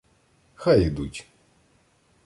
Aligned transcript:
-Хай 0.55 0.81
ідуть. 0.87 1.27